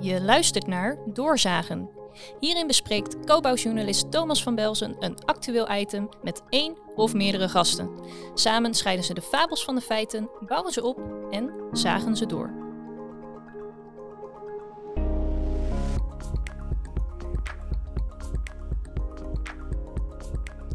[0.00, 1.90] Je luistert naar Doorzagen.
[2.38, 7.90] Hierin bespreekt co-bouwjournalist Thomas van Belzen een actueel item met één of meerdere gasten.
[8.34, 11.00] Samen scheiden ze de fabels van de feiten, bouwen ze op
[11.30, 12.50] en zagen ze door.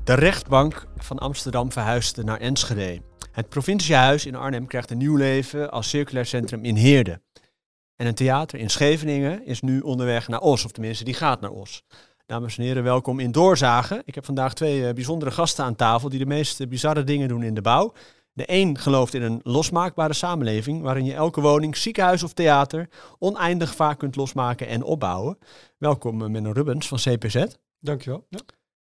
[0.04, 3.02] De rechtbank van Amsterdam verhuisde naar Enschede.
[3.32, 7.25] Het provinciehuis in Arnhem krijgt een nieuw leven als circulair centrum in Heerde.
[7.96, 11.51] En een theater in Scheveningen is nu onderweg naar Os, of tenminste die gaat naar
[11.51, 11.83] Os.
[12.25, 14.02] Dames en heren, welkom in Doorzagen.
[14.06, 17.43] Ik heb vandaag twee eh, bijzondere gasten aan tafel die de meest bizarre dingen doen
[17.43, 17.93] in de bouw.
[18.33, 23.75] De een gelooft in een losmaakbare samenleving waarin je elke woning, ziekenhuis of theater oneindig
[23.75, 25.38] vaak kunt losmaken en opbouwen.
[25.77, 27.46] Welkom eh, Menno Rubens van CPZ.
[27.80, 28.25] Dankjewel.
[28.30, 28.39] Ja.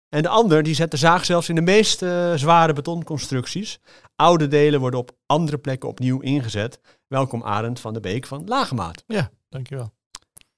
[0.08, 3.80] En de ander die zet de zaag zelfs in de meest eh, zware betonconstructies.
[4.16, 6.80] Oude delen worden op andere plekken opnieuw ingezet.
[7.06, 9.04] Welkom Arend van de Beek van Lagemaat.
[9.06, 9.92] Ja, dankjewel.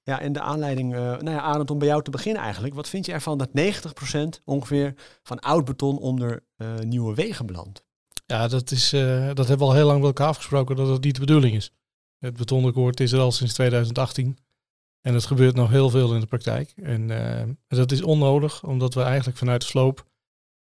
[0.03, 2.73] Ja, en de aanleiding, eh, nou ja, Arend, om bij jou te beginnen eigenlijk.
[2.73, 7.83] Wat vind je ervan dat 90% ongeveer van oud beton onder eh, nieuwe wegen belandt?
[8.25, 8.89] Ja, dat, is,
[9.33, 11.71] dat hebben we al heel lang met elkaar afgesproken dat dat niet de bedoeling is.
[12.19, 14.37] Het betonakkoord is er al sinds 2018.
[15.01, 16.73] En het gebeurt nog heel veel in de praktijk.
[16.75, 20.05] En eh, dat is onnodig, omdat we eigenlijk vanuit de sloop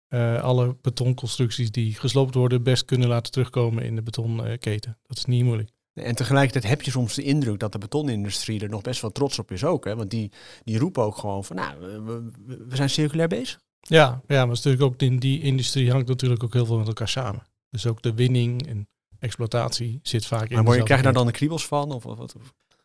[0.09, 4.99] eh, alle betonconstructies die gesloopt worden best kunnen laten terugkomen in de betonketen.
[5.07, 5.71] Dat is niet moeilijk.
[5.95, 9.39] En tegelijkertijd heb je soms de indruk dat de betonindustrie er nog best wel trots
[9.39, 9.85] op is ook.
[9.85, 9.97] Hè?
[9.97, 10.31] Want die,
[10.65, 13.61] die roepen ook gewoon van, nou, we, we- zijn circulair bezig.
[13.81, 17.09] Ja, ja, maar natuurlijk ook in die industrie hangt natuurlijk ook heel veel met elkaar
[17.09, 17.43] samen.
[17.71, 20.65] Dus ook de winning en exploitatie zit vaak in.
[20.65, 21.93] Maar krijg je daar dan de kriebels van?
[21.93, 22.37] Of, of, wat?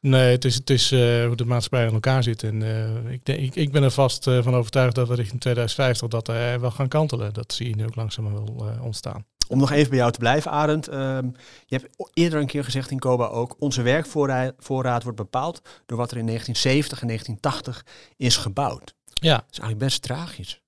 [0.03, 2.43] Nee, het is, het is eh, hoe de maatschappij in elkaar zit.
[2.43, 5.41] En eh, ik, denk, ik, ik ben er vast eh, van overtuigd dat we richting
[5.41, 6.27] 2050 dat
[6.61, 7.33] wel gaan kantelen.
[7.33, 9.25] Dat zie je nu ook langzaam wel ontstaan.
[9.47, 10.87] Om nog even bij jou te blijven, Arend.
[10.87, 11.25] ehm,
[11.65, 15.97] je hebt eerder een keer gezegd in Koba ook, onze werkvoorraad voorraad wordt bepaald door
[15.97, 17.85] wat er in 1970 en 1980
[18.17, 18.95] is gebouwd.
[19.13, 20.61] Ja, Dat is eigenlijk best tragisch.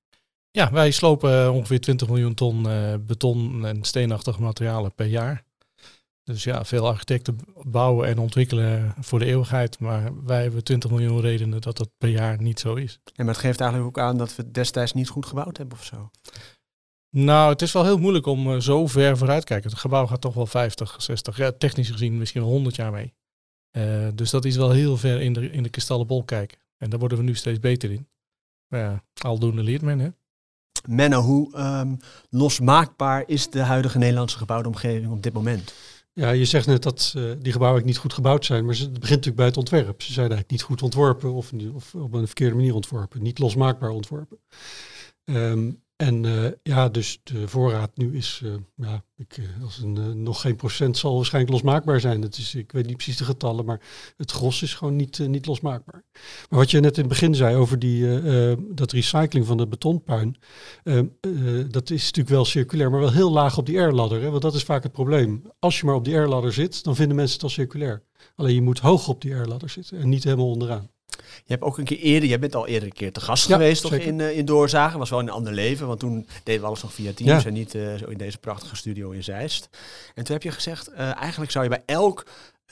[0.52, 2.68] ja wij slopen ongeveer 20 miljoen ton
[3.06, 5.45] beton en steenachtige materialen per jaar.
[6.26, 9.80] Dus ja, veel architecten bouwen en ontwikkelen voor de eeuwigheid.
[9.80, 13.00] Maar wij hebben 20 miljoen redenen dat dat per jaar niet zo is.
[13.16, 15.84] En maar het geeft eigenlijk ook aan dat we destijds niet goed gebouwd hebben of
[15.84, 16.12] zo.
[17.10, 19.70] Nou, het is wel heel moeilijk om eh, zo ver vooruit te kijken.
[19.70, 23.14] Het gebouw gaat toch wel 50, 60, ja, technisch gezien misschien wel 100 jaar mee.
[23.72, 26.58] Eh, dus dat is wel heel ver in de, in de kristallenbol kijken.
[26.78, 28.08] En daar worden we nu steeds beter in.
[28.68, 30.10] Maar ja, aldoende leert men, hè?
[30.88, 31.96] Menno, hoe ehm,
[32.30, 35.74] losmaakbaar is de huidige Nederlandse gebouwde omgeving op dit moment?
[36.18, 39.10] Ja, je zegt net dat eh, die gebouwen niet goed gebouwd zijn, maar het begint
[39.10, 40.02] natuurlijk bij het ontwerp.
[40.02, 43.90] Ze zijn eigenlijk niet goed ontworpen of, of op een verkeerde manier ontworpen, niet losmaakbaar
[43.90, 44.40] ontworpen.
[45.26, 50.24] Ehm, en eh, ja, dus de voorraad nu is, eh, ja, ik, eh, als een,
[50.24, 52.22] nog geen procent zal waarschijnlijk losmaakbaar zijn.
[52.22, 53.82] Dat is, ik weet niet precies de getallen, maar
[54.18, 56.04] het gros is gewoon niet, niet losmaakbaar.
[56.50, 58.08] Maar wat je net in het begin zei over die,
[58.74, 60.38] dat recycling van het betonpuin,
[61.68, 64.22] dat is natuurlijk wel circulair, maar wel heel laag op die R-ladder.
[64.22, 64.30] Hè?
[64.30, 65.42] Want dat is vaak het probleem.
[65.60, 68.04] Als je maar op die R-ladder zit, dan vinden mensen het al circulair.
[68.36, 70.90] Alleen je moet hoog op die R-ladder zitten en niet helemaal onderaan.
[71.48, 73.56] Je hebt ook een keer eerder, jij bent al eerder een keer te gast Ja,
[73.56, 75.00] geweest toch, in, eh, in Doorzagen.
[75.00, 77.48] Was wel in een ander leven, want toen deden we alles nog via Teams Ja.
[77.50, 79.70] en niet eh, zo in deze prachtige studio in Zeist.
[80.16, 82.26] En toen heb je gezegd, eh, eigenlijk zou je bij elk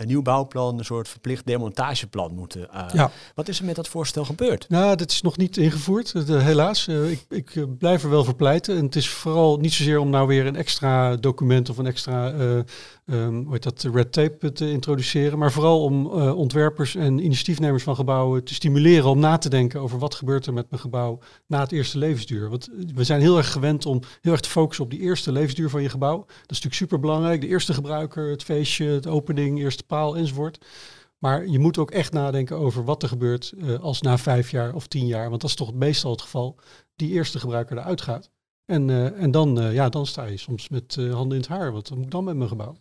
[0.05, 2.67] nieuw bouwplan een soort verplicht demontageplan moeten.
[2.93, 3.11] Ja.
[3.35, 4.65] Wat is er met dat voorstel gebeurd?
[4.69, 6.87] Nou, dat is nog niet ingevoerd, helaas.
[6.87, 8.77] Ik ik blijf er wel voor pleiten.
[8.77, 12.33] En het is vooral niet zozeer om nou weer een extra document of een extra
[13.05, 15.37] ehm, hoe heet dat, red tape te introduceren.
[15.37, 19.79] Maar vooral om eh, ontwerpers en initiatiefnemers van gebouwen te stimuleren om na te denken
[19.79, 22.49] over wat gebeurt er met mijn gebouw na het eerste levensduur.
[22.49, 25.31] Want eh, we zijn heel erg gewend om heel erg te focussen op die eerste
[25.31, 26.17] levensduur van je gebouw.
[26.17, 27.41] Dat is natuurlijk super belangrijk.
[27.41, 30.65] De eerste gebruiker, het feestje, het opening, eerste paal enzovoort.
[31.17, 34.73] Maar je moet ook echt nadenken over wat er gebeurt eh, als na vijf jaar
[34.73, 36.59] of tien jaar, want dat is toch meestal het geval,
[36.95, 38.31] die eerste gebruiker eruit gaat.
[38.65, 41.71] En, en dan, ja, dan sta je soms met handen in het haar.
[41.71, 42.75] Wat moet ik dan met mijn gebouw?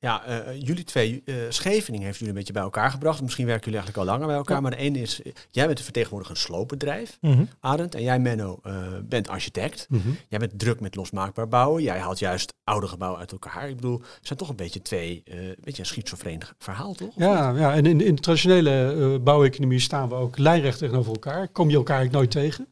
[0.00, 3.22] Ja, eh, jullie twee, eh Scheveningen heeft jullie een beetje bij elkaar gebracht.
[3.22, 4.56] Misschien werken jullie eigenlijk al langer bij elkaar.
[4.56, 4.62] Ja.
[4.62, 7.44] Maar de ene is, eh, jij bent vertegenwoordiger een sloopbedrijf, Mhm.
[7.60, 7.94] Arend.
[7.94, 9.86] En jij, Menno, eh, bent architect.
[10.28, 11.82] Jij bent druk met losmaakbaar bouwen.
[11.82, 13.68] Jij haalt juist oude gebouwen uit elkaar.
[13.68, 17.12] Ik bedoel, het zijn toch een beetje twee, eh, een beetje een schizofreen verhaal, toch?
[17.16, 21.48] Ja, ja, en in, in de traditionele eh, bouweconomie staan we ook lijnrecht tegenover elkaar.
[21.48, 22.66] Kom je elkaar eigenlijk nooit tegen.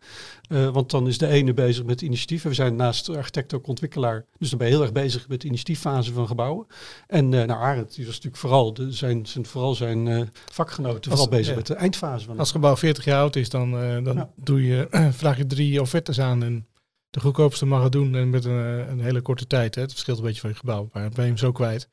[0.49, 2.49] Eh, want dan is de ene bezig met initiatieven.
[2.49, 4.25] We zijn naast architect ook ontwikkelaar.
[4.39, 6.67] Dus dan ben je heel erg bezig met de initiatieffase van gebouwen.
[7.07, 10.23] En eh nou, Arend, die was natuurlijk vooral de, zijn, zijn, vooral zijn eh,
[10.53, 11.57] vakgenoten Als- vooral bezig ja.
[11.57, 13.71] met de eindfase van Als het gebouw 40 jaar oud is, dan,
[14.05, 14.31] dan Ja.
[14.37, 16.43] doe je, vraag je drie offertes aan.
[16.43, 16.67] En
[17.11, 18.53] de goedkoopste mag het doen en met een,
[18.91, 19.75] een hele korte tijd.
[19.75, 19.81] Hè.
[19.83, 21.89] Het verschilt een beetje van je gebouw, maar dan ben je hem zo kwijt.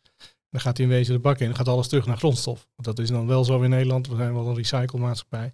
[0.50, 1.46] Dan gaat hij in wezen de bak in.
[1.46, 2.68] Dan gaat alles terug naar grondstof.
[2.76, 4.08] Want dat is dan wel zo in Nederland.
[4.08, 5.54] We zijn wel een recyclemaatschappij.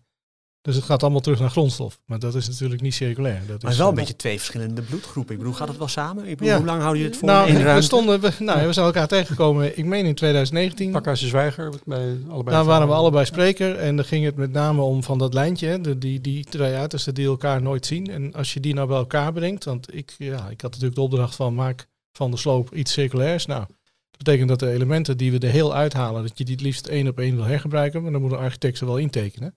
[0.61, 1.99] Dus het gaat allemaal terug naar grondstof.
[2.05, 3.41] Maar dat is natuurlijk niet circulair.
[3.47, 5.33] Dat Maar is, wel een eh, beetje twee verschillende bloedgroepen.
[5.33, 6.23] Ik bedoel, gaat het wel samen?
[6.27, 6.57] Ik bedoel, Ja.
[6.57, 7.85] hoe lang houden jullie het voor Nou, we, ruimte?
[7.85, 10.91] stonden, we, nou, we zijn elkaar tegengekomen, ik meen in 2019.
[10.91, 12.55] Pakhuis de Zwijger, bij allebei.
[12.55, 15.67] Daar waren we allebei spreker en dan ging het met name om van dat lijntje,
[15.67, 18.09] hè, de, die, die twee uitersten die elkaar nooit zien.
[18.09, 21.01] En als je die nou bij elkaar brengt, want ik, ja, ik had natuurlijk de
[21.01, 23.45] opdracht van maak van de sloop iets circulairs.
[23.45, 23.65] Nou,
[24.11, 26.87] dat betekent dat de elementen die we er heel uithalen, dat je die het liefst
[26.87, 29.55] één op één wil hergebruiken, maar dan moet een architect ze wel intekenen.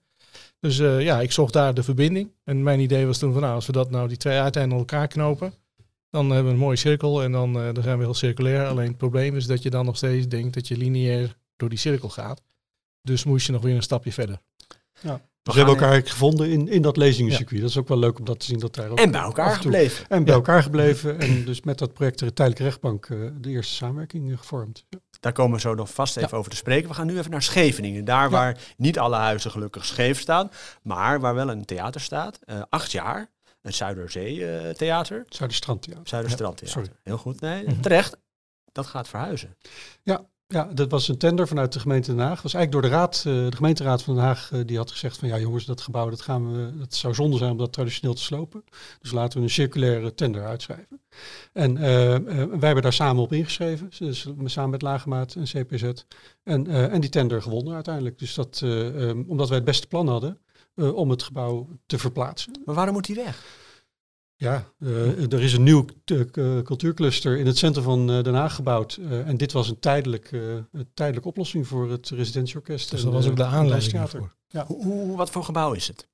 [0.63, 2.31] Dus eh, ja, ik zocht daar de verbinding.
[2.43, 5.07] En mijn idee was toen van nou, als we dat nou die twee uiteinden elkaar
[5.07, 5.53] knopen,
[6.09, 8.67] dan hebben we een mooie cirkel en dan, eh, dan zijn we heel circulair.
[8.67, 11.77] Alleen het probleem is dat je dan nog steeds denkt dat je lineair door die
[11.77, 12.41] cirkel gaat.
[13.01, 14.41] Dus moest je nog weer een stapje verder.
[14.93, 17.61] Dus we hebben elkaar gevonden in, in dat lezingencircuit.
[17.61, 18.59] Dat is ook wel leuk om dat te zien.
[18.59, 20.05] Dat daar ook En bij elkaar toe- gebleven.
[20.09, 20.39] En bij Ja.
[20.39, 21.19] elkaar gebleven.
[21.19, 24.85] En dus met dat project de Tijdelijke Rechtbank eh, de eerste samenwerking eh, gevormd.
[24.89, 24.99] Ja.
[25.19, 26.89] Daar komen we zo nog vast even over te spreken.
[26.89, 28.05] We gaan nu even naar Scheveningen.
[28.05, 30.49] Daar waar niet alle huizen gelukkig scheef staan.
[30.81, 32.39] Maar waar wel een theater staat.
[32.45, 33.31] Eh, acht jaar.
[33.61, 35.25] Een Zuiderzee-theater.
[35.29, 35.97] Zuiderstrand, ja.
[36.03, 36.81] Zuiderstrandtheater.
[36.81, 36.89] sorry.
[37.03, 37.41] Heel goed.
[37.41, 37.79] Nee, Mhm.
[37.81, 38.17] terecht.
[38.71, 39.57] Dat gaat verhuizen.
[40.03, 40.25] Ja,
[40.73, 42.33] dat was een tender vanuit de gemeente Den Haag.
[42.33, 44.91] Dat was eigenlijk door de raad, eh, de gemeenteraad van Den Haag, eh, die had
[44.91, 47.73] gezegd van ja jongens, dat gebouw, dat gaan we, dat zou zonde zijn om dat
[47.73, 48.63] traditioneel te slopen.
[49.01, 51.01] Dus laten we een circulaire tender uitschrijven.
[51.53, 51.83] En eh,
[52.47, 55.91] wij hebben daar samen op ingeschreven, dus samen met Lagemaat en CPZ.
[56.43, 58.19] En, en die tender gewonnen uiteindelijk.
[58.19, 60.37] Dus dat, eh, eh, omdat wij het beste plan hadden
[60.75, 62.61] om het gebouw te verplaatsen.
[62.65, 63.43] Maar waarom moet hij weg?
[64.35, 68.33] Ja, eh, er is een nieuw eh, k- cultuurcluster in het centrum van eh, Den
[68.33, 68.95] Haag gebouwd.
[69.01, 70.41] Eh, en dit was een, tijdelijk, eh,
[70.71, 72.89] een tijdelijke oplossing voor het residentieorkest.
[72.91, 74.35] Dus en, dat was eh, ook de aanleiding daarvoor.
[74.65, 76.07] Hoe, hoe- wat voor gebouw is het?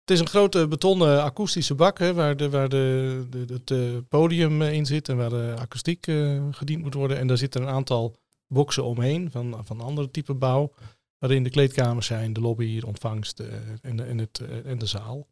[0.00, 3.78] Het is een grote betonnen akoestische bak hè, waar, de, waar de, de, het eh,
[4.08, 7.18] podium eh, in zit en waar de akoestiek eh, gediend moet worden.
[7.18, 8.16] En daar zitten een aantal
[8.46, 10.72] boxen omheen van, van andere type bouw.
[11.18, 13.46] Waarin de kleedkamers zijn, de lobby, de ontvangst eh,
[13.82, 15.26] en, de, en, het, eh, en de zaal.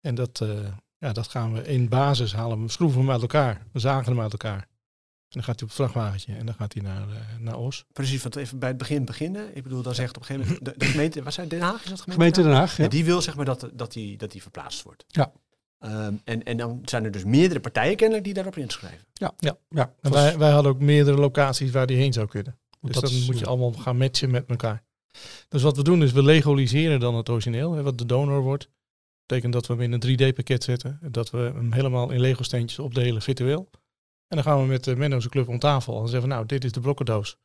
[0.00, 0.48] En dat, eh,
[1.02, 2.62] ja, dat gaan we in basis halen.
[2.62, 3.66] We schroeven hem uit elkaar.
[3.72, 4.58] We zagen hem uit elkaar.
[5.28, 7.84] En dan gaat hij op het vrachtwagentje en dan gaat hij naar, eh, naar Os.
[7.92, 9.56] Precies, want even bij het begin beginnen.
[9.56, 10.64] Ik bedoel, dan zegt op een gegeven moment...
[10.64, 11.82] De, de gemeente, wat zei Den Haag?
[11.82, 12.12] Is dat gemeente?
[12.12, 12.82] Gemeente Den Haag, ja.
[12.82, 15.04] Ja, die wil zeg maar dat, dat, die, dat die verplaatst wordt.
[15.08, 15.32] Ja.
[15.78, 19.06] Ehm, en, en dan zijn er dus meerdere partijen kennelijk die daarop inschrijven.
[19.12, 19.56] ja En
[20.00, 22.58] was- wij, wij hadden ook meerdere locaties waar die heen zou kunnen.
[22.80, 23.50] Dus dat dan is- moet je ja.
[23.50, 24.82] allemaal gaan matchen met elkaar.
[25.48, 28.68] Dus wat we doen is we legaliseren dan het origineel, hè, wat de donor wordt.
[29.26, 30.98] Betekent dat we hem in een 3D-pakket zetten.
[31.10, 33.70] Dat we hem helemaal in Lego-steentjes opdelen virtueel.
[34.28, 36.64] En dan gaan we met de Menno's Club om tafel en zeggen we, nou, dit
[36.64, 37.38] is de blokkendoos.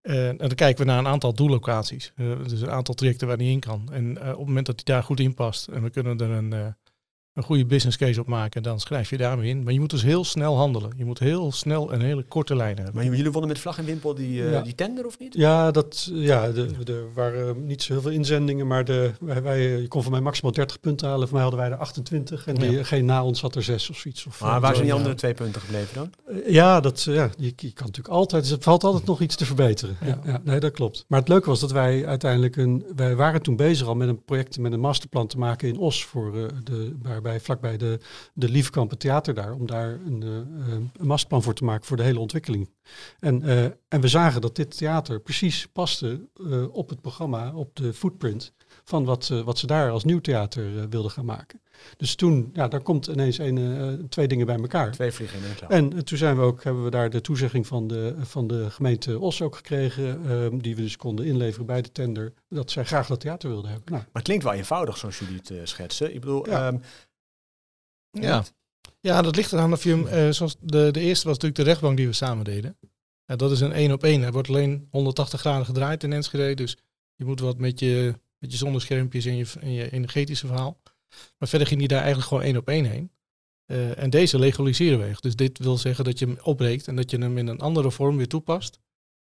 [0.00, 2.12] Eh, en dan kijken we naar een aantal doellocaties.
[2.16, 3.88] Eh, dus een aantal trajecten waar hij in kan.
[3.92, 6.30] En eh, op het moment dat hij daar goed in past en we kunnen er
[6.30, 6.76] een,
[7.34, 9.62] een goede business case op maken, dan schrijf je daarmee in.
[9.62, 10.90] Maar je moet dus heel snel handelen.
[10.96, 12.94] Je moet heel snel een hele korte lijn hebben.
[12.94, 14.60] Maar jullie wonnen met vlag en wimpel die, eh, Ja.
[14.60, 15.34] die tender of niet?
[15.34, 19.60] Ja, dat, ja de, er waren niet zo heel veel inzendingen, maar de, wij, wij,
[19.80, 21.24] je kon van mij maximaal 30 punten halen.
[21.28, 22.70] Voor mij hadden wij er 28 en Ja.
[22.70, 24.26] degene na ons had er 6 of zoiets.
[24.26, 26.10] Of, Maar eh, waar zijn die andere twee punten gebleven dan?
[26.26, 29.36] Eh, Ja, dat, eh, ja je, je kan natuurlijk altijd, er valt altijd nog iets
[29.36, 29.96] te verbeteren.
[30.24, 30.40] Ja.
[30.44, 31.04] Nee, dat klopt.
[31.08, 34.24] Maar het leuke was dat wij uiteindelijk een, wij waren toen bezig al met een
[34.24, 37.98] project, met een masterplan te maken in Os, voor, eh, de, waarbij vlakbij de,
[38.34, 41.96] de Liefkamp het theater daar, om daar een, eh, een masterplan voor te maken voor
[41.96, 42.70] de hele ontwikkeling.
[43.18, 47.76] En, eh, en we zagen dat dit theater precies paste eh, op het programma, op
[47.76, 48.52] de footprint
[48.84, 51.60] van wat, wat ze daar als nieuw theater wilden gaan maken.
[51.96, 54.92] Dus toen, ja, daar komt ineens een, twee dingen bij elkaar.
[54.92, 55.70] Twee vliegen in één klap.
[55.70, 59.18] En toen zijn we ook, hebben we daar de toezegging van de, van de gemeente
[59.18, 63.06] Os ook gekregen, ehm, die we dus konden inleveren bij de tender, dat zij graag
[63.06, 63.92] dat theater wilden hebben.
[63.92, 66.14] Nou, Maar het klinkt wel eenvoudig zoals jullie het schetsen.
[66.14, 66.66] Ik bedoel, Ja.
[66.66, 66.78] ehm,
[68.20, 68.44] Ja.
[69.00, 71.62] ja, dat ligt eraan of je hem, eh, zoals de, de eerste was natuurlijk de
[71.62, 72.78] rechtbank die we samen deden.
[73.24, 74.22] Ja, dat is een één op één.
[74.22, 76.76] Hij wordt alleen 180 graden gedraaid in Enschede, dus
[77.14, 80.80] je moet wat met je, met je zonneschermpjes en je, en je energetische verhaal.
[81.38, 83.10] Maar verder ging hij daar eigenlijk gewoon één op één heen.
[83.66, 85.22] Eh, en deze legaliseren we echt.
[85.22, 87.90] Dus dit wil zeggen dat je hem opbreekt en dat je hem in een andere
[87.90, 88.78] vorm weer toepast.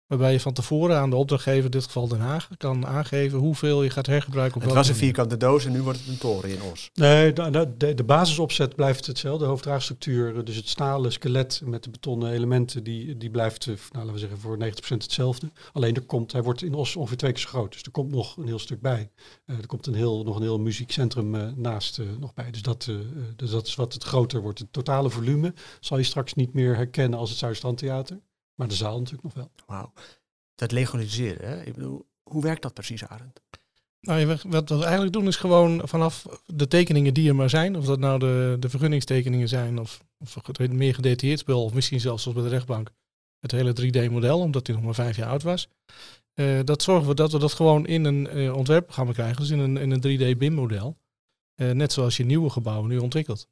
[0.10, 3.84] Waarbij je van tevoren aan de opdrachtgever, in dit geval Den Haag, kan aangeven hoeveel
[3.84, 4.56] je gaat hergebruiken.
[4.56, 6.90] Op het was een vierkante doos en nu wordt het een toren in Os.
[6.94, 12.32] nee, de, de- basisopzet blijft hetzelfde, de hoofddraagstructuur, dus het stalen skelet met de betonnen
[12.32, 15.52] elementen, die, die blijft, eh, nou, laten we zeggen, voor 90% hetzelfde.
[15.74, 18.12] Alleen er komt, hij wordt in Os ongeveer twee keer zo groot, dus er komt
[18.12, 19.10] nog een heel stuk bij.
[19.46, 22.62] Eh, er komt een heel, nog een heel muziekcentrum eh, naast eh, nog bij, dus
[22.62, 22.92] dat,
[23.36, 24.60] dus dat is wat het groter wordt.
[24.60, 28.20] Het totale volume zal je straks niet meer herkennen als het Zuidstrandtheater,
[28.60, 29.52] maar de zaal natuurlijk nog wel.
[29.66, 29.94] Wauw.
[30.56, 31.64] Dat legaliseren, hè?
[31.64, 33.42] Ik bedoel, hoe werkt dat precies, Arend?
[34.02, 37.76] Nou, ja, wat we eigenlijk doen is gewoon vanaf de tekeningen die er maar zijn,
[37.76, 42.00] of dat nou de, de vergunningstekeningen zijn of, of het meer gedetailleerd spel, of misschien
[42.00, 42.92] zelfs zoals bij de rechtbank,
[43.40, 45.70] Het hele 3D-model, omdat die nog maar vijf jaar oud was.
[46.34, 49.60] Eh, dat zorgen we dat we dat gewoon in een eh, ontwerpprogramma krijgen, dus in
[49.60, 50.98] een, in een 3D-BIM-model.
[51.56, 53.48] Eh, net zoals je nieuwe gebouwen nu ontwikkelt.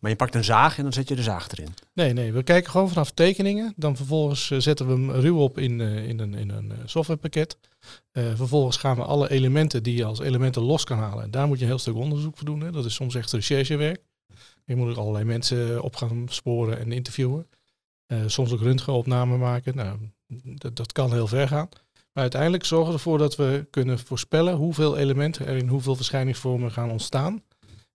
[0.00, 1.74] Maar je pakt een zaag en dan zet je de zaag erin.
[1.92, 3.72] Nee, nee, we kijken gewoon vanaf tekeningen.
[3.76, 6.78] Dan vervolgens eh, zetten we hem ruw op in, eh, in een, in een eh,
[6.84, 7.58] softwarepakket.
[8.12, 11.24] Vervolgens gaan we alle elementen die je als elementen los kan halen.
[11.24, 12.60] En daar moet je een heel stuk onderzoek voor doen.
[12.60, 12.70] Hè.
[12.70, 14.02] Dat is soms echt recherchewerk.
[14.64, 17.46] Je moet ook allerlei mensen op gaan sporen en interviewen.
[18.26, 19.76] Soms ook röntgenopnamen maken.
[19.76, 19.98] Nou,
[20.42, 21.68] dat, dat kan heel ver gaan.
[22.12, 26.72] Maar uiteindelijk zorgen we ervoor dat we kunnen voorspellen hoeveel elementen er in hoeveel verschijningsvormen
[26.72, 27.42] gaan ontstaan.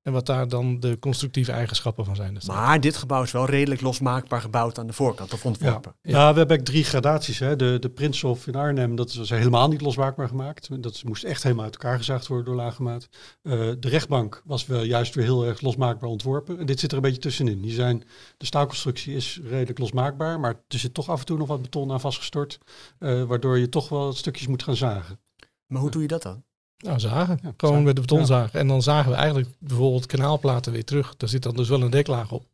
[0.04, 2.34] En wat daar dan de constructieve eigenschappen van zijn.
[2.34, 5.50] Dus Maar dit gebouw is wel redelijk losmaakbaar gebouwd aan de voorkant of Ja.
[5.50, 5.92] ontworpen.
[6.02, 6.12] Ja.
[6.12, 7.40] we hebben eigenlijk drie gradaties.
[7.40, 7.56] Hè.
[7.56, 10.82] De, de Prinshof in Arnhem, dat was helemaal niet losmaakbaar gemaakt.
[10.84, 13.08] Dat moest echt helemaal uit elkaar gezaagd worden door Lagemaat.
[13.42, 16.60] Eh de rechtbank was wel juist weer heel erg losmaakbaar ontworpen.
[16.60, 17.62] En dit zit er een beetje tussenin.
[17.62, 18.04] Die zijn,
[18.38, 21.92] de staalconstructie is redelijk losmaakbaar, maar er zit toch af en toe nog wat beton
[21.92, 22.58] aan vastgestort.
[23.00, 25.20] eh, waardoor je toch wel stukjes moet gaan zagen.
[25.68, 26.44] Maar hoe doe je dat dan?
[26.82, 27.40] Nou, zagen.
[27.42, 27.84] Ja, Gewoon zagen.
[27.84, 28.54] met de betonzaag.
[28.54, 31.18] En dan zagen we eigenlijk bijvoorbeeld kanaalplaten weer terug.
[31.18, 32.46] Daar zit dan dus wel een deklaag op.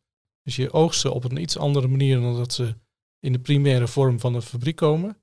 [0.44, 2.76] Dus je oogst ze op een iets andere manier dan dat ze
[3.20, 5.18] in de primaire vorm van de fabriek komen.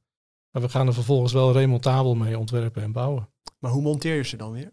[0.51, 3.29] Maar we gaan er vervolgens wel remontabel mee ontwerpen en bouwen.
[3.59, 4.73] Maar hoe monteer je ze dan weer?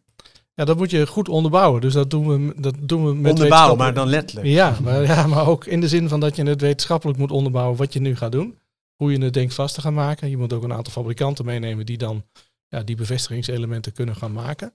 [0.54, 1.82] Ja, dat moet je goed onderbouwen.
[1.82, 4.48] Dus dat doen we, dat doen we met Onderbouwen, maar dan letterlijk.
[4.48, 7.78] Ja maar, ja, maar ook in de zin van dat je het wetenschappelijk moet onderbouwen
[7.78, 8.58] wat je nu gaat doen.
[8.96, 10.30] Hoe je het denkt vast te gaan maken.
[10.30, 12.24] Je moet ook een aantal fabrikanten meenemen die dan
[12.72, 14.74] ja, die bevestigingselementen kunnen gaan maken.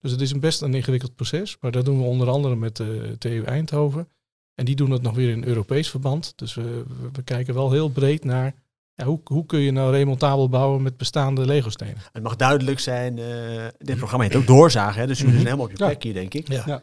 [0.00, 1.56] Dus het is een best een ingewikkeld proces.
[1.60, 4.08] Maar dat doen we onder andere met de TU Eindhoven.
[4.54, 6.32] En die doen het nog weer in Europees verband.
[6.36, 8.54] Dus we, we, kijken wel heel breed naar
[8.94, 11.96] ja, hoe, hoe kun je nou remontabel bouwen met bestaande Lego-stenen.
[12.12, 15.52] Het mag duidelijk zijn, eh, dit programma heet ook doorzagen, hè, dus jullie zijn Mhm.
[15.52, 15.90] helemaal op je Ja.
[15.90, 16.48] plek hier, denk ik.
[16.48, 16.82] Ja.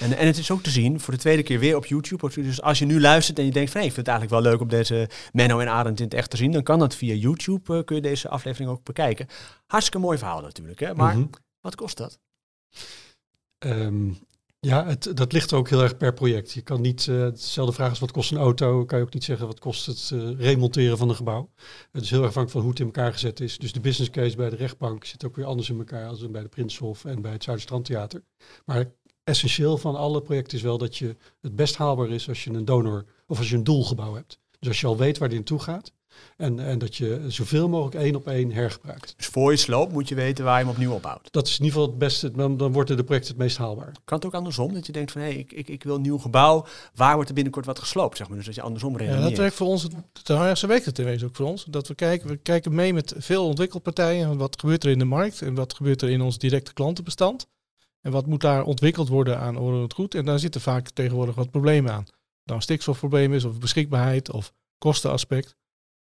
[0.00, 2.30] En, en het is ook te zien, voor de tweede keer weer op YouTube.
[2.34, 4.52] Dus als je nu luistert en je denkt van, hey, ik vind het eigenlijk wel
[4.52, 7.14] leuk om deze Menno en Arend in het echt te zien, dan kan dat via
[7.14, 9.26] YouTube, eh, kun je deze aflevering ook bekijken.
[9.66, 10.94] Hartstikke mooi verhaal natuurlijk, hè?
[10.94, 11.26] maar Mhm.
[11.60, 12.18] wat kost dat?
[13.58, 14.10] Ehm,
[14.60, 16.52] ja, het, dat ligt ook heel erg per project.
[16.52, 19.24] Je kan niet, eh dezelfde vraag als wat kost een auto, kan je ook niet
[19.24, 21.50] zeggen wat kost het eh, remonteren van een gebouw.
[21.92, 23.58] Het is heel erg afhankelijk van hoe het in elkaar gezet is.
[23.58, 26.42] Dus de business case bij de rechtbank zit ook weer anders in elkaar als bij
[26.42, 28.22] de Prinshof en bij het Zuiderstrandtheater.
[28.64, 28.84] Maar
[29.28, 32.64] essentieel van alle projecten is wel dat je het best haalbaar is als je een
[32.64, 34.38] donor of als je een doelgebouw hebt.
[34.58, 35.92] Dus als je al weet waar die naartoe gaat
[36.36, 39.14] en, en dat je zoveel mogelijk één op één hergebruikt.
[39.16, 41.28] Dus voor je sloopt moet je weten waar je hem opnieuw opbouwt.
[41.32, 43.92] Dat is in ieder geval het beste, dan, dan worden de projecten het meest haalbaar.
[44.04, 46.02] Kan het ook andersom, dat je denkt van, hé, hey, ik, ik, ik wil een
[46.02, 48.36] nieuw gebouw, waar wordt er binnenkort wat gesloopt, zeg maar.
[48.36, 49.28] Dus dat je andersom Ja, redeneert.
[49.28, 49.86] dat werkt voor ons,
[50.24, 51.64] ja, zo werkt het in ook voor ons.
[51.64, 54.36] Dat we kijken, we kijken mee met veel ontwikkelpartijen.
[54.36, 57.46] Wat gebeurt er in de markt en wat gebeurt er in ons directe klantenbestand?
[58.00, 60.14] En wat moet daar ontwikkeld worden aan het goed?
[60.14, 62.06] En daar zitten vaak tegenwoordig wat problemen aan.
[62.44, 65.56] Een stikstofprobleem is, of beschikbaarheid, of kostenaspect.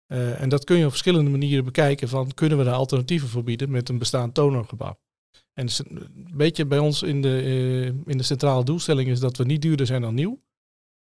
[0.07, 3.45] Eh, en dat kun je op verschillende manieren bekijken van, kunnen we daar alternatieven voor
[3.45, 4.99] bieden met een bestaand tonergebouw?
[5.53, 9.45] En een beetje bij ons in de, eh, in de centrale doelstelling is dat we
[9.45, 10.43] niet duurder zijn dan nieuw,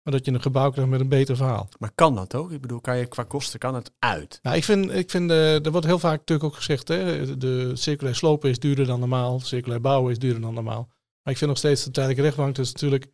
[0.03, 1.69] maar dat je een gebouw krijgt met een beter verhaal.
[1.79, 2.51] Maar kan dat ook?
[2.51, 4.39] Ik bedoel, kan je qua kosten, kan het uit?
[4.41, 7.71] Nou, ik vind, ik vind eh, er wordt heel vaak natuurlijk ook gezegd, hè, de
[7.75, 10.87] circulair slopen is duurder dan normaal, circulair bouwen is duurder dan normaal.
[11.23, 13.07] Maar ik vind nog steeds de tijdelijke rechtbank, is natuurlijk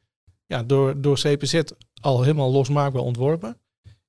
[0.45, 1.61] ja, door, door CPZ
[2.01, 3.57] al helemaal losmaakbaar ontworpen.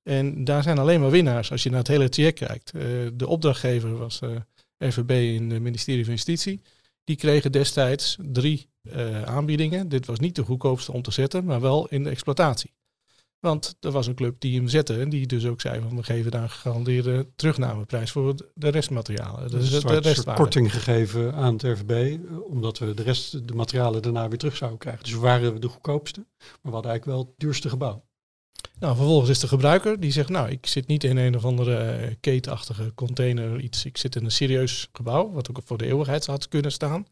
[0.02, 2.70] En daar zijn alleen maar winnaars als je naar het hele traject kijkt.
[2.70, 2.82] Eh,
[3.14, 4.30] de opdrachtgever was eh
[4.78, 6.62] RVB in het ministerie van Justitie.
[7.08, 9.88] Die kregen destijds drie eh, aanbiedingen.
[9.88, 12.74] Dit was niet de goedkoopste om te zetten, maar wel in de exploitatie.
[13.40, 16.02] Want er was een club die hem zette en die dus ook zei van we
[16.02, 19.50] geven daar een gegarandeerde terugnameprijs voor de restmaterialen.
[19.50, 23.54] Dus een de, soort, korting gegeven aan het RVB, eh, omdat we de rest, de
[23.54, 25.04] materialen daarna weer terug zouden krijgen.
[25.04, 28.07] Dus we waren de goedkoopste, maar we hadden eigenlijk wel het duurste gebouw.
[28.80, 31.76] Nou, vervolgens is de gebruiker die zegt, nou, ik zit niet in een of andere
[31.76, 33.84] eh, ketenachtige container, iets.
[33.84, 37.06] Ik zit in een serieus gebouw, wat ook voor de eeuwigheid had kunnen staan.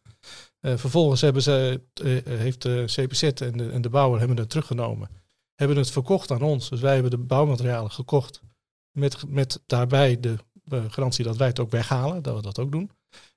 [0.60, 4.50] Eh, vervolgens hebben ze, eh, heeft de CPZ en de, en de bouwer hebben het
[4.50, 5.08] teruggenomen.
[5.54, 6.68] Hebben het verkocht aan ons.
[6.68, 8.40] Dus wij hebben de bouwmaterialen gekocht.
[8.90, 10.36] Met, met daarbij de
[10.88, 12.90] garantie dat wij het ook weghalen, dat we dat ook doen.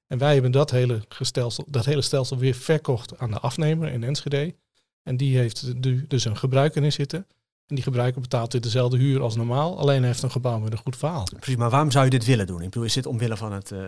[0.07, 4.03] En wij hebben dat hele, gestelsel, dat hele stelsel weer verkocht aan de afnemer in
[4.03, 4.55] Enschede.
[5.03, 7.27] En die heeft nu dus een gebruiker in zitten.
[7.69, 9.77] En die gebruiker betaalt weer dezelfde huur als normaal.
[9.77, 11.27] Alleen heeft een gebouw met een goed verhaal.
[11.35, 12.61] Precies, maar waarom zou je dit willen doen?
[12.61, 13.71] Ik bedoel, is dit omwille van het...
[13.71, 13.79] eh,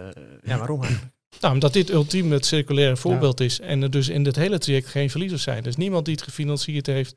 [0.43, 1.13] ja, waarom eigenlijk?
[1.41, 3.59] Nou, omdat dit ultiem het circulaire voorbeeld is.
[3.59, 5.57] En er dus in dit hele traject geen verliezers zijn.
[5.57, 7.15] Er is niemand die het gefinancierd heeft.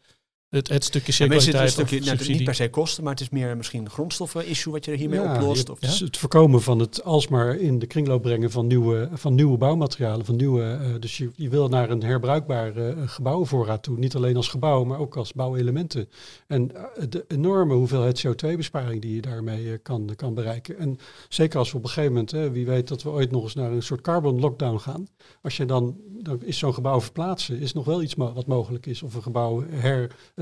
[0.54, 2.36] Het, het stukje maar is het circulariteit een stukje, of nou, subsidie.
[2.36, 5.20] niet per se kosten, maar het is meer misschien een grondstoffen-issue wat je er hiermee
[5.20, 5.70] Ja, oplost.
[5.70, 9.56] Of, dus het voorkomen van het alsmaar in de kringloop brengen van nieuwe, van nieuwe
[9.56, 10.24] bouwmaterialen.
[10.24, 13.98] Van nieuwe, eh, dus je, je wil naar een herbruikbare eh, gebouwenvoorraad toe.
[13.98, 16.08] Niet alleen als gebouw, maar ook als bouwelementen.
[16.46, 20.78] En eh, de enorme hoeveelheid CO2-besparing die je daarmee kan, kan bereiken.
[20.78, 23.42] En zeker als we op een gegeven moment, hè, wie weet dat we ooit nog
[23.42, 25.06] eens naar een soort carbon lockdown gaan.
[25.42, 28.86] Als je dan, dan is zo'n gebouw verplaatsen, is nog wel iets mo- wat mogelijk
[28.86, 29.02] is.
[29.02, 29.64] Of een gebouw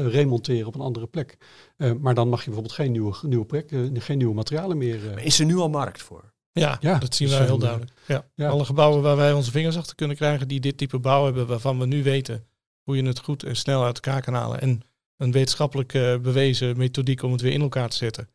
[0.02, 1.36] herremonteren op een andere plek.
[1.76, 5.08] Eh, maar dan mag je bijvoorbeeld geen nieuwe, nieuwe, plek, eh, geen nieuwe materialen meer.
[5.08, 6.30] eh, Maar is er nu al markt voor?
[6.52, 7.92] Ja, Ja, dat zien dus, wij heel eh, duidelijk.
[8.06, 8.24] Ja.
[8.34, 8.48] ja.
[8.48, 11.78] Alle gebouwen waar wij onze vingers achter kunnen krijgen, die dit type bouw hebben, waarvan
[11.78, 12.46] we nu weten
[12.82, 14.60] hoe je het goed en snel uit elkaar kan halen.
[14.60, 14.80] En
[15.16, 18.28] een wetenschappelijk eh, bewezen methodiek om het weer in elkaar te zetten.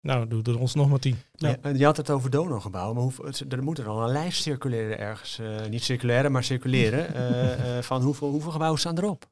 [0.00, 1.16] Nou, doe er ons nog maar tien.
[1.32, 1.56] Ja.
[1.62, 5.38] Je, je had het over donorgebouwen, maar er moet er al een lijst circuleren ergens.
[5.38, 7.14] eh, niet circuleren, maar circuleren.
[7.14, 9.30] eh, eh, van hoeveel, hoeveel gebouwen staan erop?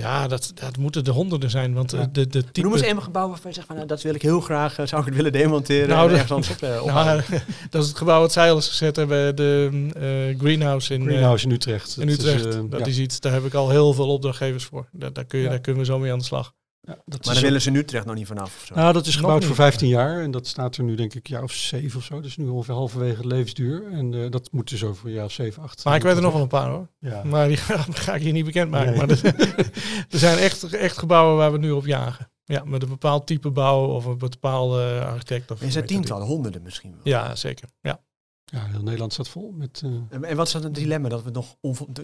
[0.00, 2.08] Ja, dat, dat moeten de honderden zijn, want eh, Ja.
[2.12, 2.60] de, de type...
[2.60, 4.86] Noem eens een gebouw waarvan je zegt van nou, dat wil ik heel graag, eh,
[4.86, 6.84] zou ik het willen demonteren Nou, en de- ergens anders op, eh.
[6.94, 7.20] Nou,
[7.70, 11.06] dat is het gebouw wat zij al eens gezet hebben, de eh, Greenhouse in, eh,
[11.06, 11.96] Greenhouse in Utrecht.
[12.00, 12.54] in Dat is, Utrecht.
[12.54, 12.86] eh, dat ja.
[12.86, 14.88] is iets, daar heb ik al heel veel opdrachtgevers voor.
[14.92, 15.50] Daar, daar, kun je, Ja.
[15.50, 16.52] daar kunnen we zo mee aan de slag.
[16.82, 18.74] Ja, dat maar daar willen ze nu terecht nog niet vanaf of zo.
[18.74, 21.34] Nou, dat is gebouwd voor 15 jaar en dat staat er nu denk ik een
[21.34, 22.20] jaar of zeven of zo.
[22.20, 23.92] Dus nu ongeveer halverwege de levensduur.
[23.92, 25.84] En eh, dat moet dus over een jaar of zeven, acht.
[25.84, 26.88] Maar ik weet er nog wel een paar hoor.
[26.98, 27.24] Ja.
[27.24, 28.90] Maar die ga, ga ik hier niet bekendmaken.
[28.90, 28.98] Nee.
[28.98, 29.24] Maar er,
[30.14, 32.30] er zijn echt, echt gebouwen waar we nu op jagen.
[32.44, 35.50] Ja, met een bepaald type bouw of een bepaalde architect.
[35.50, 37.00] Of er zijn tientallen, honderden misschien wel.
[37.02, 37.68] Ja, zeker.
[37.80, 38.00] Ja.
[38.50, 39.82] Ja, heel Nederland staat vol met...
[39.84, 41.08] eh, En, en wat is dan het dilemma?
[41.08, 41.56] Dat we nog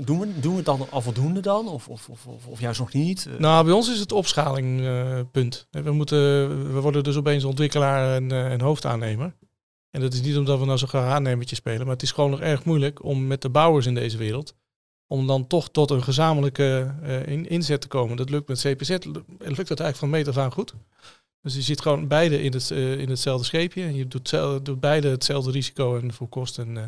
[0.04, 1.68] doen, we, doen we het dan al voldoende dan?
[1.68, 3.26] Of, of, of, of, of juist nog niet?
[3.26, 5.30] Eh, Nou, bij ons is het opschalingpunt.
[5.30, 5.66] punt.
[5.70, 6.18] we, moeten,
[6.74, 9.34] we worden dus opeens ontwikkelaar en, eh, en hoofdaannemer.
[9.90, 12.30] En dat is niet omdat we nou zo graag aannemertje spelen, maar het is gewoon
[12.30, 14.54] nog erg moeilijk om met de bouwers in deze wereld,
[15.06, 18.16] om dan toch tot een gezamenlijke eh, in- inzet te komen.
[18.16, 20.74] Dat lukt met CPZ, lu- lukt dat eigenlijk van meet af aan goed.
[21.46, 23.82] Dus je zit gewoon beide in, het, eh, in hetzelfde scheepje.
[23.82, 24.30] En je doet,
[24.62, 26.84] doet beide hetzelfde risico en voor kost en, eh,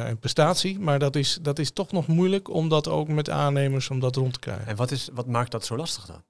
[0.00, 0.78] eh, en prestatie.
[0.78, 4.16] Maar dat is, dat is toch nog moeilijk om dat ook met aannemers om dat
[4.16, 4.66] rond te krijgen.
[4.66, 6.22] en wat, is, wat maakt dat zo lastig dan?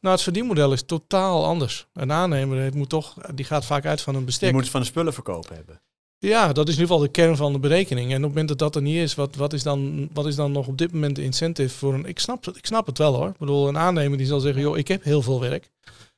[0.00, 1.86] Nou, het verdienmodel is totaal anders.
[1.92, 4.52] Een aannemer moet toch, die gaat vaak uit van een Je bestek.
[4.52, 5.80] moet het van de spullen verkopen hebben.
[6.18, 8.06] Ja, dat is in ieder geval de kern van de berekening.
[8.10, 10.34] En op het moment dat dat er niet is, wat, wat, is, dan, wat is
[10.36, 12.04] dan nog op dit moment de incentive voor een...
[12.06, 13.28] Ik snap, het- ik snap het wel hoor.
[13.28, 15.70] Ik bedoel, een aannemer die zal zeggen, joh, ik heb heel veel werk.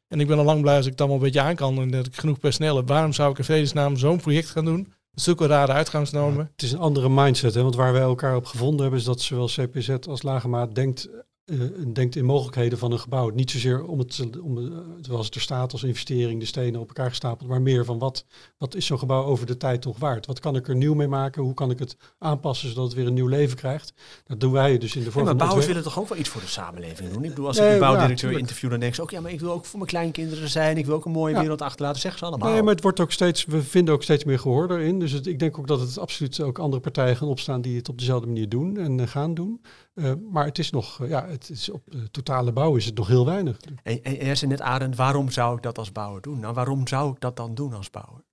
[0.08, 1.90] En ik ben al lang blij als ik het allemaal een beetje aan kan en
[1.90, 2.88] dat ik genoeg personeel heb.
[2.88, 4.92] Waarom zou ik in vredesnaam zo'n project gaan doen?
[5.14, 6.50] Zulke rare uitgangsnormen.
[6.52, 7.62] Het is een andere mindset, hè?
[7.62, 11.08] want waar wij elkaar op gevonden hebben, is dat zowel CPZ als Lagemaat denkt,
[11.44, 11.56] eh,
[11.92, 13.28] denkt in mogelijkheden van een gebouw.
[13.28, 14.64] Niet zozeer om het, om, eh,
[15.00, 18.24] zoals het er staat als investering, de stenen op elkaar gestapeld, maar meer van wat,
[18.58, 20.26] wat is zo'n gebouw over de tijd nog waard?
[20.26, 21.42] Wat kan ik er nieuw mee maken?
[21.42, 23.92] Hoe kan ik het aanpassen zodat het weer een nieuw leven krijgt?
[24.26, 25.66] Dat doen wij dus in de Ja, vorm maar van bouwers ontwerp.
[25.76, 27.24] willen toch ook wel iets voor de samenleving doen?
[27.24, 28.40] Ik bedoel, als Nee, ik een ja, bouwdirecteur tuurlijk.
[28.48, 30.76] interview, dan denk ze ook, ja, maar ik wil ook voor mijn kleinkinderen zijn.
[30.78, 31.40] Ik wil ook een mooie Ja.
[31.40, 32.00] wereld achterlaten.
[32.00, 32.52] Zeggen ze allemaal.
[32.52, 34.98] Nee, maar het wordt ook steeds, we vinden ook steeds meer gehoor erin.
[34.98, 37.88] Dus het, ik denk ook dat het absoluut ook andere partijen gaan opstaan die het
[37.88, 39.60] op dezelfde manier doen en eh, gaan doen.
[39.94, 42.94] Eh, maar het is nog, eh, ja, het is op eh, totale bouw is het
[42.94, 43.56] nog heel weinig.
[43.82, 46.40] En, en jij zei net, Arend, waarom zou ik dat als bouwer doen?
[46.40, 48.24] Nou, waarom zou ik dat dan doen als bouwer?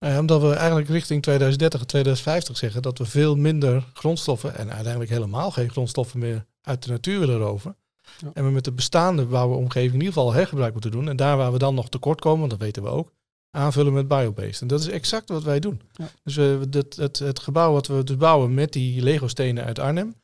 [0.00, 4.70] Eh, omdat we eigenlijk richting 2030 en 2050 zeggen dat we veel minder grondstoffen en
[4.70, 7.76] uiteindelijk helemaal geen grondstoffen meer uit de natuur willen roven.
[8.18, 8.30] Ja.
[8.34, 11.08] En we met de bestaande bouwomgeving in ieder geval hergebruik moeten doen.
[11.08, 13.12] En daar waar we dan nog tekort komen, want dat weten we ook,
[13.50, 14.60] aanvullen met biobased.
[14.60, 15.80] En dat is exact wat wij doen.
[15.92, 16.08] Ja.
[16.24, 20.14] Dus we, dat, het, het gebouw wat we dus bouwen met die Lego-stenen uit Arnhem,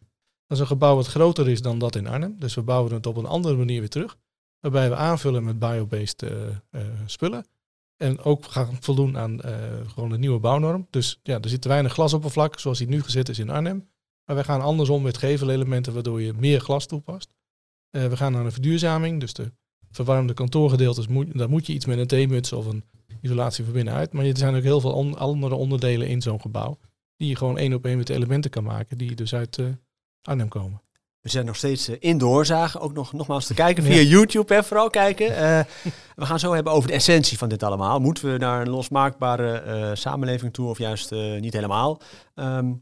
[0.47, 2.37] dat is een gebouw wat groter is dan dat in Arnhem.
[2.39, 4.17] Dus we bouwen het op een andere manier weer terug.
[4.61, 7.47] Waarbij we aanvullen met biobased eh, spullen.
[7.97, 9.55] En ook gaan voldoen aan eh,
[9.87, 10.87] gewoon de nieuwe bouwnorm.
[10.91, 13.89] Dus ja, er zit te weinig glasoppervlak, zoals die nu gezet is in Arnhem.
[14.25, 17.35] Maar wij gaan andersom met gevelelementen, waardoor je meer glas toepast.
[17.91, 19.53] We gaan naar een verduurzaming, dus de
[19.91, 22.85] verwarmde kantoorgedeeltes, moet, daar moet je iets met een theemuts of een
[23.21, 24.13] isolatie van binnenuit.
[24.13, 26.79] Maar er zijn ook heel veel andere onderdelen in zo'n gebouw,
[27.17, 29.59] die je gewoon één op één met elementen kan maken, die dus uit
[30.27, 30.81] Arnhem komen.
[31.21, 32.81] We zijn nog steeds eh, in doorzagen.
[32.81, 33.91] Ook nog nogmaals te kijken Ja.
[33.91, 34.55] via YouTube.
[34.55, 35.37] Hè, vooral kijken.
[35.37, 35.61] Eh,
[36.17, 38.01] we gaan zo hebben over de essentie van dit allemaal.
[38.01, 41.11] Moeten we naar een losmaakbare eh, samenleving toe of juist
[41.41, 42.01] niet helemaal?
[42.35, 42.73] Ehm,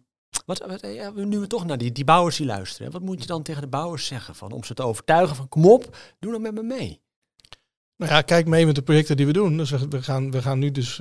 [0.46, 2.86] wat, wat, ja, nu we toch naar die, die bouwers die luisteren.
[2.86, 4.34] hè, Wat moet je dan tegen de bouwers zeggen?
[4.34, 7.02] Van, om ze te overtuigen van kom op, doe dan met me mee.
[7.96, 9.56] Nou ja, kijk mee met de projecten die we doen.
[9.56, 11.00] Dus we, we gaan, we gaan nu dus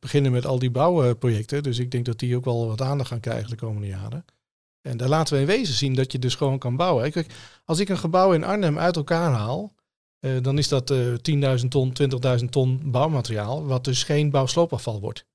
[0.00, 1.62] beginnen met al die bouwprojecten.
[1.62, 4.24] Dus ik denk dat die ook wel wat aandacht gaan krijgen de komende jaren.
[4.82, 7.10] En daar laten we in wezen zien dat je dus gewoon kan bouwen.
[7.10, 9.74] Kijk, als ik een gebouw in Arnhem uit elkaar haal,
[10.18, 15.26] eh, dan is dat eh 10.000 ton, 20.000 ton bouwmateriaal, wat dus geen bouwsloopafval wordt.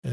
[0.00, 0.12] Eh,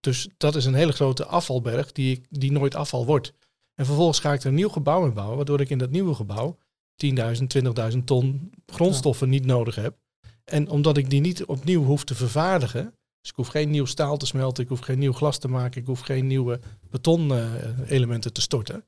[0.00, 3.32] dus dat is een hele grote afvalberg die, die nooit afval wordt.
[3.74, 6.14] En vervolgens ga ik er een nieuw gebouw in bouwen, waardoor ik in dat nieuwe
[6.14, 6.58] gebouw
[6.96, 7.48] 10.000,
[7.92, 9.96] 20.000 ton grondstoffen niet nodig heb.
[10.44, 14.16] En omdat ik die niet opnieuw hoef te vervaardigen, dus ik hoef geen nieuw staal
[14.16, 18.40] te smelten, ik hoef geen nieuw glas te maken, ik hoef geen nieuwe betonelementen te
[18.40, 18.84] storten,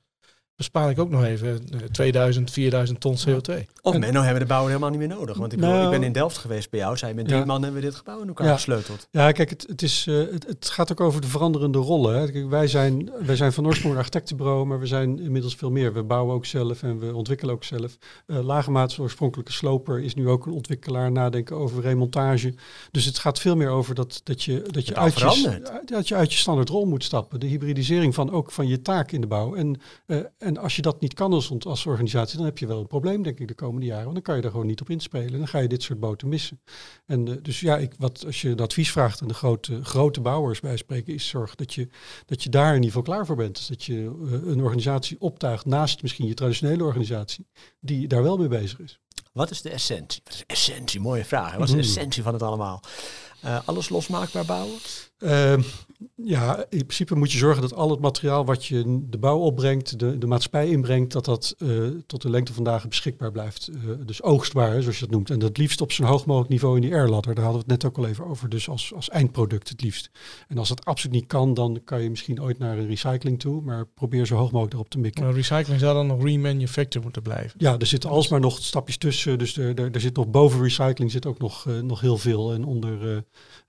[0.61, 3.55] bespaar ik ook nog even eh, 2000, 4000 ton CO2.
[3.83, 5.37] Of En- Menno hebben de bouwer helemaal niet meer nodig.
[5.37, 6.97] Want ik, bedoel, Nou- ik ben in Delft geweest bij jou.
[6.97, 7.45] Zij met drie Ja.
[7.45, 8.53] man hebben we dit gebouw in elkaar Ja.
[8.55, 9.09] gesleuteld.
[9.11, 12.19] Ja, kijk, het, het, is, eh, het, het gaat ook over de veranderende rollen.
[12.21, 12.31] Hè.
[12.31, 15.93] Kijk, wij, zijn, wij zijn van oorsprong architectenbureau, maar we zijn inmiddels veel meer.
[15.93, 17.97] We bouwen ook zelf en we ontwikkelen ook zelf.
[18.27, 22.55] Uh, Lagemaat, de oorspronkelijke sloper, is nu ook een ontwikkelaar, nadenken over remontage.
[22.91, 25.71] Dus het gaat veel meer over dat, dat je, dat je, uit je, verandert.
[25.89, 27.41] dat je uit je standaard rol moet stappen.
[27.41, 29.55] De hybridisering van ook van je taak in de bouw.
[29.55, 32.81] En, eh, en als je dat niet kan als, als organisatie, dan heb je wel
[32.81, 34.03] een probleem, denk ik, de komende jaren.
[34.03, 35.39] Want dan kan je er gewoon niet op inspelen.
[35.39, 36.61] Dan ga je dit soort boten missen.
[37.07, 40.21] En eh, dus ja, ik, wat, als je een advies vraagt aan de grote, grote
[40.21, 41.89] bouwers bij spreken, is zorg dat je,
[42.27, 43.55] dat je daar in ieder geval klaar voor bent.
[43.55, 47.47] Dus dat je eh, een organisatie optuigt naast misschien je traditionele organisatie,
[47.81, 49.01] die daar wel mee bezig is.
[49.33, 50.21] Wat is de essentie?
[50.25, 51.01] Wat is de essentie?
[51.01, 51.53] Mooie vraag.
[51.53, 51.59] hè?
[51.59, 51.87] Wat is de Mhm.
[51.89, 52.81] essentie van het allemaal?
[53.41, 54.79] Eh, alles losmaakbaar bouwen?
[55.19, 55.63] Ehm,
[56.15, 59.99] ja, in principe moet je zorgen dat al het materiaal wat je de bouw opbrengt,
[59.99, 61.69] de, de maatschappij inbrengt, dat dat eh,
[62.07, 63.69] tot de lengte van dagen beschikbaar blijft.
[63.69, 65.31] Eh, dus oogstbaar, zoals je dat noemt.
[65.31, 67.35] En dat liefst op zo'n hoog mogelijk niveau in die airladder.
[67.35, 68.49] Daar hadden we het net ook al even over.
[68.49, 70.11] Dus als, als eindproduct het liefst.
[70.49, 73.63] En als dat absoluut niet kan, dan kan je misschien ooit naar een recycling toe.
[73.63, 75.25] Maar probeer zo hoog mogelijk erop te mikken.
[75.25, 77.55] Maar recycling zou dan nog remanufactured moeten blijven.
[77.59, 79.20] Ja, er zitten alsmaar nog stapjes tussen.
[79.25, 82.53] Dus er, er, zit nog boven recycling zit ook nog, eh, nog heel veel.
[82.53, 83.17] En, onder, eh,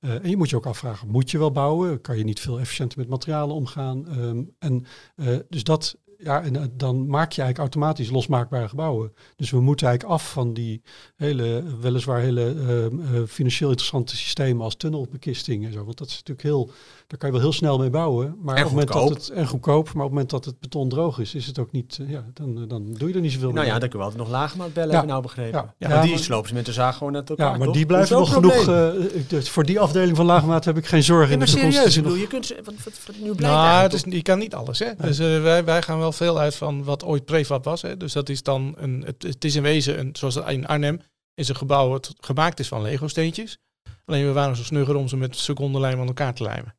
[0.02, 2.02] eh, en je moet je ook afvragen, moet je wel bouwen?
[2.02, 4.08] Kan je niet veel efficiënter met materialen omgaan?
[4.08, 4.86] Ehm, en
[5.16, 9.14] eh, dus dat, ja, en eh, dan maak je eigenlijk automatisch losmaakbare gebouwen.
[9.36, 10.82] Dus we moeten eigenlijk af van die
[11.16, 15.86] hele, weliswaar hele ehm, eh, financieel interessante systemen als tunnelbekisting en zo.
[15.86, 16.66] Want dat is natuurlijk heel,
[17.08, 18.36] daar kan je wel heel snel mee bouwen.
[18.42, 20.60] Maar En op het moment dat het, en goedkoop, maar op het moment dat het
[20.60, 23.32] beton droog is, is het ook niet, eh, ja, dan, dan doe je er niet
[23.32, 23.74] zoveel Nou mee.
[23.74, 24.98] ja, dan kunnen we altijd nog lagemaat bellen, Ja.
[24.98, 25.60] heb nou begrepen.
[25.60, 25.74] Ja.
[25.78, 27.66] Ja, Ja, maar die maar- slopen ze met de zaag gewoon uit elkaar, Ja, maar
[27.68, 27.76] toch?
[27.76, 28.68] die blijven nog genoeg.
[28.68, 28.90] eh,
[29.28, 31.76] dus voor die afdeling van laagmaat heb ik geen zorgen Ja, in de toekomst.
[31.76, 34.22] serieus, ik bedoel, je kunt ze, wat, wat, wat, nu blijkt Nou, het is, je
[34.22, 34.80] kan niet alles.
[34.80, 34.88] Hè?
[35.02, 37.82] Dus wij, wij gaan wel veel uit van wat ooit prefab was.
[37.82, 37.98] Hè?
[37.98, 41.00] Dus dat is dan een, het, het is in wezen, een, zoals in Arnhem,
[41.34, 43.58] is een gebouw wat gemaakt is van Lego steentjes.
[44.06, 46.76] Alleen we waren zo snugger om ze met secondenlijm aan elkaar te lijmen.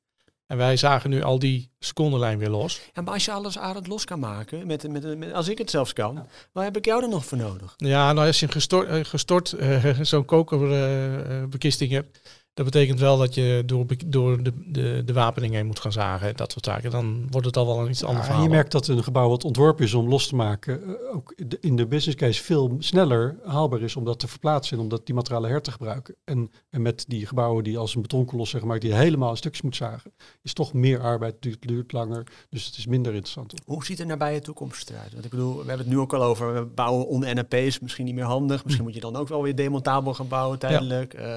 [0.47, 2.81] En wij zagen nu al die secondenlijm weer los.
[2.92, 5.71] Ja, maar als je alles arend los kan maken, met, met, met, als ik het
[5.71, 7.75] zelfs kan, waar heb ik jou dan nog voor nodig?
[7.77, 12.21] Ja, nou als je een gestort, eh, gestort eh, zo'n kokerbekisting hebt,
[12.55, 16.37] dat betekent wel dat je door, door de, de, de wapening heen moet gaan zagen.
[16.37, 16.91] Dat soort zaken.
[16.91, 19.45] Dan wordt het al wel een iets ander Ja, je merkt dat een gebouw wat
[19.45, 23.37] ontworpen is om los te maken, eh, ook de- in de business case veel sneller
[23.45, 26.15] haalbaar is om dat te verplaatsen en om dat die materialen her te gebruiken.
[26.25, 29.62] En, en met die gebouwen die als een betonkolos zeg maar, die helemaal in stukjes
[29.62, 30.12] moet zagen,
[30.43, 33.53] is toch meer arbeid, duurt, duurt langer, dus het is minder interessant.
[33.65, 35.12] Hoe ziet de nabije toekomst eruit?
[35.12, 38.05] Want ik bedoel, we hebben het nu ook al over, we bouwen on-NAP is misschien
[38.05, 38.65] niet meer handig.
[38.65, 41.15] Misschien moet je dan ook wel weer demontabel gaan bouwen tijdelijk.
[41.15, 41.37] Eh,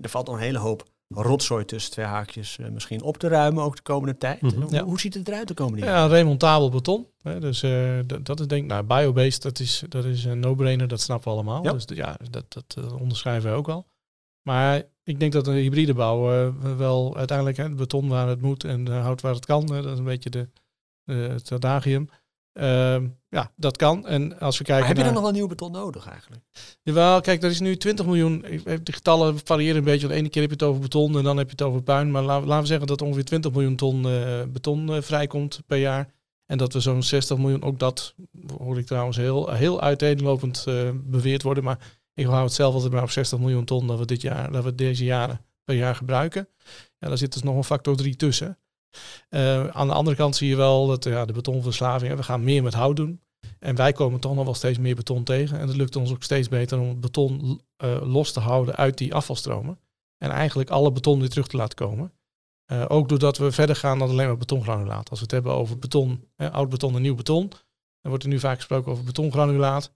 [0.00, 3.62] er valt nog een hele hoop rotzooi tussen twee haakjes eh, misschien op te ruimen
[3.62, 4.40] ook de komende tijd.
[4.40, 4.60] Mhm.
[4.60, 4.84] Hoe, Ja.
[4.84, 6.10] hoe ziet het eruit de komende jaren?
[6.10, 7.06] Ja, remontabel beton.
[7.22, 10.88] Hè, dus eh, dat, is denk ik, nou, biobased, dat is, dat is een no-brainer,
[10.88, 11.64] dat snappen we allemaal.
[11.64, 11.72] Ja.
[11.72, 13.86] Dus ja, dat, dat eh, onderschrijven we ook al.
[14.42, 18.40] Maar ik denk dat een hybride bouw eh, wel uiteindelijk hè, het beton waar het
[18.40, 20.48] moet en uh, hout waar het kan, hè, dat is een beetje de,
[21.04, 22.08] eh, het adagium.
[22.54, 24.06] Ehm, ja, dat kan.
[24.06, 25.12] En als we kijken Maar heb je naar...
[25.12, 26.42] dan nog wel nieuw beton nodig eigenlijk?
[26.82, 28.40] Jawel, kijk, er is nu 20 miljoen.
[28.82, 30.00] De getallen variëren een beetje.
[30.00, 31.82] Want de ene keer heb je het over beton en dan heb je het over
[31.82, 32.10] puin.
[32.10, 35.78] Maar la- laten we zeggen dat ongeveer 20 miljoen ton eh, beton eh, vrijkomt per
[35.78, 36.12] jaar.
[36.46, 38.14] En dat we zo'n 60 miljoen, ook dat
[38.58, 41.64] hoor ik trouwens heel, heel uiteenlopend eh, beweerd worden.
[41.64, 41.78] Maar
[42.14, 44.64] ik hou het zelf altijd maar op 60 miljoen ton dat we, dit jaar, dat
[44.64, 46.48] we deze jaren per jaar gebruiken.
[46.98, 48.58] Ja, daar zit dus nog een factor 3 tussen.
[49.28, 52.62] Eh, aan de andere kant zie je wel dat ja, de betonverslaving, we gaan meer
[52.62, 53.20] met hout doen.
[53.58, 55.58] En wij komen toch nog wel steeds meer beton tegen.
[55.58, 58.98] En het lukt ons ook steeds beter om het beton eh, los te houden uit
[58.98, 59.78] die afvalstromen.
[60.18, 62.12] En eigenlijk alle beton weer terug te laten komen.
[62.64, 65.10] Eh, ook doordat we verder gaan dan alleen maar betongranulaat.
[65.10, 67.48] Als we het hebben over beton, oud beton en nieuw beton.
[67.48, 69.92] Dan wordt er nu vaak gesproken over betongranulaat.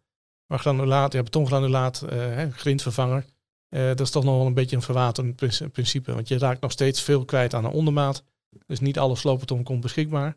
[0.46, 2.04] Maar granulaat, ja, betongranulaat,
[2.50, 3.24] grindvervanger.
[3.68, 6.14] dat is toch nog wel een beetje een verwaterend prin- principe.
[6.14, 8.24] Want je raakt nog steeds veel kwijt aan een ondermaat.
[8.66, 10.36] Dus niet alle sloopbeton komt beschikbaar.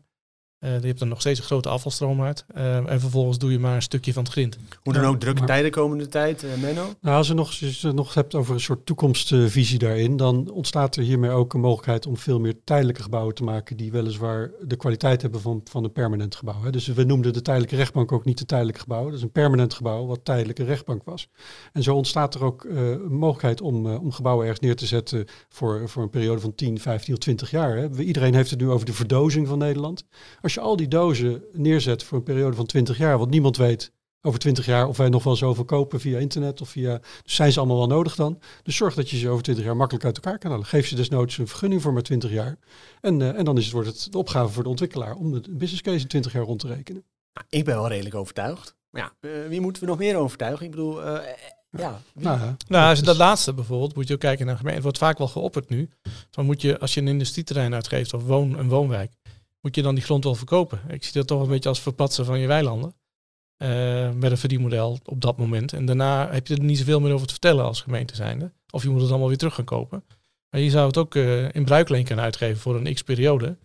[0.62, 2.44] Eh, je hebt er nog steeds een grote afvalstroom uit.
[2.54, 4.58] Eh, en vervolgens doe je maar een stukje van het grind.
[4.82, 6.88] Hoe dan ook drukke maar- tijden komende tijd, eh, Menno?
[7.00, 10.50] Nou, als je nog, als je het nog hebt over een soort toekomstvisie daarin, dan
[10.50, 14.50] ontstaat er hiermee ook een mogelijkheid om veel meer tijdelijke gebouwen te maken die weliswaar
[14.60, 16.62] de kwaliteit hebben van, van een permanent gebouw.
[16.62, 16.70] Hè.
[16.70, 19.04] Dus we noemden de tijdelijke rechtbank ook niet een tijdelijk gebouw.
[19.04, 21.28] Dat is een permanent gebouw wat tijdelijke rechtbank was.
[21.72, 25.24] En zo ontstaat er ook eh, een mogelijkheid om, om gebouwen ergens neer te zetten
[25.48, 27.76] voor, voor een periode van 10, 15 of 20 jaar.
[27.76, 27.88] Hè.
[27.98, 30.04] Iedereen heeft het nu over de verdozing van Nederland.
[30.40, 33.92] Als je al die dozen neerzet voor een periode van 20 jaar, want niemand weet
[34.22, 37.00] over twintig jaar of wij nog wel zoveel kopen via internet of via.
[37.22, 38.40] Dus zijn ze allemaal wel nodig dan?
[38.62, 40.66] Dus zorg dat je ze over twintig jaar makkelijk uit elkaar kan halen.
[40.66, 42.58] Geef ze desnoods een vergunning voor maar twintig jaar.
[43.00, 45.40] En, eh, en dan is het, wordt het de opgave voor de ontwikkelaar om de
[45.50, 47.04] business case in twintig jaar rond te rekenen.
[47.32, 48.76] Nou, ik ben wel redelijk overtuigd.
[48.90, 50.64] Maar ja, eh, wie moeten we nog meer overtuigen?
[50.64, 51.28] Ik bedoel, eh,
[51.70, 52.00] ja.
[52.14, 54.74] Nou, ja, Nou, als dat laatste bijvoorbeeld, moet je ook kijken naar gemeente.
[54.74, 55.90] Het wordt vaak wel geopperd nu.
[56.30, 59.12] Dan moet je, als je een industrieterrein uitgeeft of woon, een woonwijk,
[59.62, 60.80] moet je dan die grond wel verkopen.
[60.88, 62.94] Ik zie dat toch een beetje als verpatsen van je weilanden.
[63.56, 65.72] eh, met een verdienmodel op dat moment.
[65.72, 68.52] En daarna heb je er niet zoveel meer over te vertellen als gemeente zijnde.
[68.70, 70.04] Of je moet het allemaal weer terug gaan kopen.
[70.50, 73.56] Maar je zou het ook eh, in bruikleen kunnen uitgeven voor een x-periode.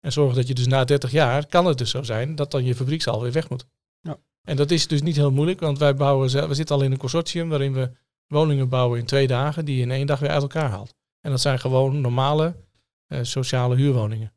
[0.00, 2.64] En zorgen dat je dus na 30 jaar, kan het dus zo zijn, dat dan
[2.64, 3.66] je fabrieksal weer weg moet.
[4.00, 4.16] Ja.
[4.42, 6.92] En dat is dus niet heel moeilijk, want wij bouwen, zelf- we zitten al in
[6.92, 7.90] een consortium waarin we
[8.26, 10.94] woningen bouwen in twee dagen die je in één dag weer uit elkaar haalt.
[11.20, 12.56] En dat zijn gewoon normale
[13.06, 14.32] eh, sociale huurwoningen.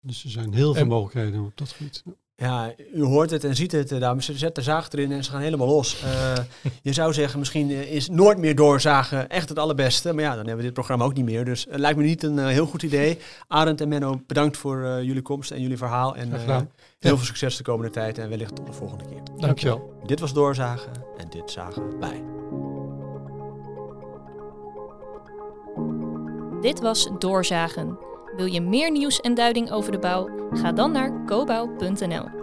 [0.00, 2.02] Dus er zijn heel veel En- mogelijkheden op dat gebied.
[2.36, 4.24] Ja, u hoort het en ziet het, eh, dames.
[4.24, 6.02] Ze zetten de zaag erin en ze gaan helemaal los.
[6.02, 6.32] Eh,
[6.82, 10.12] je zou zeggen, misschien eh, is nooit meer doorzagen echt het allerbeste.
[10.12, 11.44] Maar ja, dan hebben we dit programma ook niet meer.
[11.44, 13.18] Dus het lijkt me niet een heel goed idee.
[13.48, 16.16] Arend en Menno, bedankt voor jullie komst en jullie verhaal.
[16.16, 16.66] En eh, heel
[16.98, 17.16] Ja.
[17.16, 19.20] veel succes de komende tijd en wellicht tot de volgende keer.
[19.36, 20.00] Dankjewel.
[20.06, 22.22] Dit was Doorzagen en dit zagen wij.
[26.60, 27.98] Dit was Doorzagen.
[28.36, 30.48] Wil je meer nieuws en duiding over de bouw?
[30.50, 32.39] Ga dan naar cobouw.nl.